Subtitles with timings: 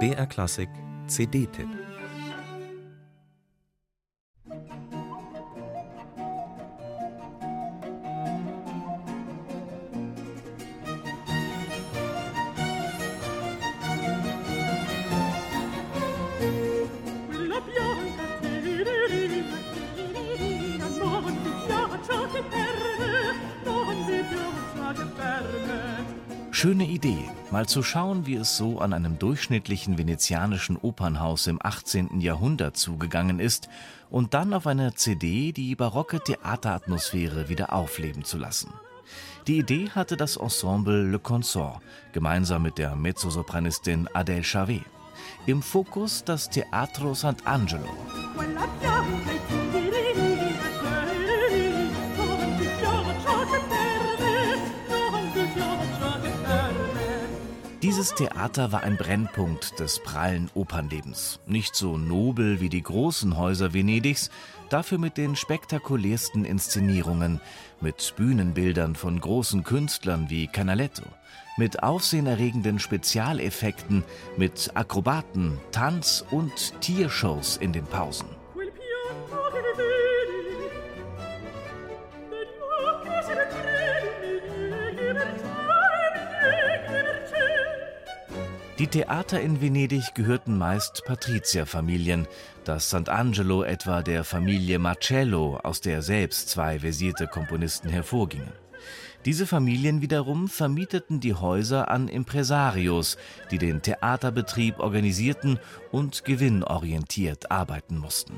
[0.00, 0.68] BR Klassik
[1.06, 1.68] CD-Tipp
[26.50, 32.20] Schöne Idee, mal zu schauen, wie es so an einem durchschnittlichen venezianischen Opernhaus im 18.
[32.20, 33.68] Jahrhundert zugegangen ist
[34.10, 38.72] und dann auf einer CD die barocke Theateratmosphäre wieder aufleben zu lassen.
[39.46, 41.80] Die Idee hatte das Ensemble Le Consort,
[42.12, 44.82] gemeinsam mit der Mezzosopranistin Adèle Chavet.
[45.46, 47.86] Im Fokus das Teatro Sant'Angelo.
[57.84, 61.38] Dieses Theater war ein Brennpunkt des prallen Opernlebens.
[61.46, 64.30] Nicht so nobel wie die großen Häuser Venedigs,
[64.70, 67.42] dafür mit den spektakulärsten Inszenierungen,
[67.82, 71.02] mit Bühnenbildern von großen Künstlern wie Canaletto,
[71.58, 74.02] mit aufsehenerregenden Spezialeffekten,
[74.38, 78.33] mit Akrobaten, Tanz- und Tiershows in den Pausen.
[88.80, 92.26] Die Theater in Venedig gehörten meist Patrizierfamilien,
[92.64, 98.52] das Sant'Angelo etwa der Familie Marcello, aus der selbst zwei versierte Komponisten hervorgingen.
[99.24, 103.16] Diese Familien wiederum vermieteten die Häuser an Impresarios,
[103.52, 105.60] die den Theaterbetrieb organisierten
[105.92, 108.34] und gewinnorientiert arbeiten mussten.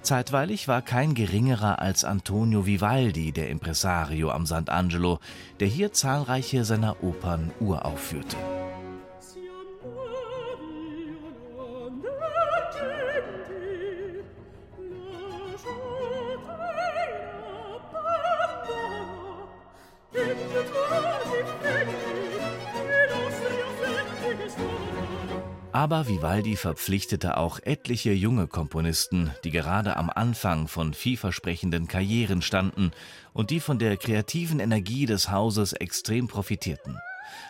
[0.00, 5.18] Zeitweilig war kein geringerer als Antonio Vivaldi der Impresario am Sant'Angelo,
[5.60, 8.38] der hier zahlreiche seiner Opern uraufführte.
[25.86, 32.92] Aber Vivaldi verpflichtete auch etliche junge Komponisten, die gerade am Anfang von vielversprechenden Karrieren standen
[33.34, 36.98] und die von der kreativen Energie des Hauses extrem profitierten.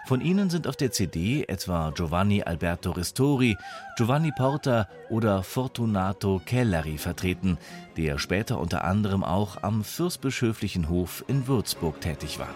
[0.06, 3.56] Von ihnen sind auf der CD etwa Giovanni Alberto Ristori,
[3.96, 7.58] Giovanni Porta oder Fortunato Kellari vertreten,
[7.96, 12.54] der später unter anderem auch am fürstbischöflichen Hof in Würzburg tätig war.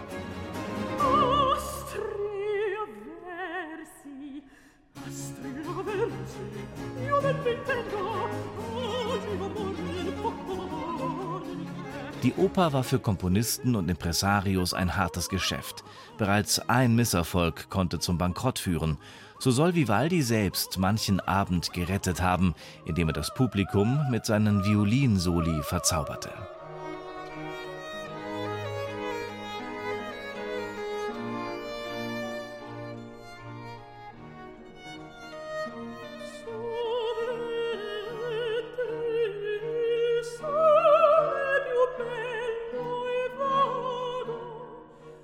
[12.23, 15.83] Die Oper war für Komponisten und Impresarios ein hartes Geschäft.
[16.19, 18.99] Bereits ein Misserfolg konnte zum Bankrott führen.
[19.39, 22.53] So soll Vivaldi selbst manchen Abend gerettet haben,
[22.85, 26.29] indem er das Publikum mit seinen Violinsoli verzauberte.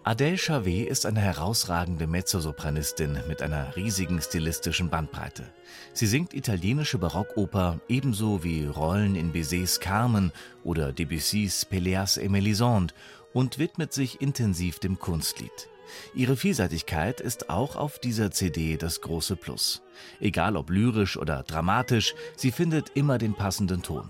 [0.07, 5.43] Adèle Chavet ist eine herausragende Mezzosopranistin mit einer riesigen stilistischen Bandbreite.
[5.91, 10.31] Sie singt italienische Barockoper ebenso wie Rollen in Bizets Carmen
[10.63, 12.93] oder Debussys Péléas et Mélisande
[13.33, 15.67] und widmet sich intensiv dem Kunstlied.
[16.15, 19.81] Ihre Vielseitigkeit ist auch auf dieser CD das große Plus.
[20.21, 24.09] Egal ob lyrisch oder dramatisch, sie findet immer den passenden Ton.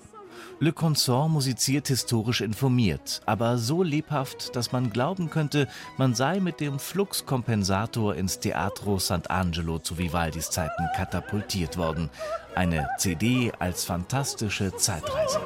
[0.59, 5.67] Le Consort musiziert historisch informiert, aber so lebhaft, dass man glauben könnte,
[5.97, 12.09] man sei mit dem Fluxkompensator ins Teatro Sant'Angelo zu Vivaldis Zeiten katapultiert worden.
[12.55, 15.39] Eine CD als fantastische Zeitreise.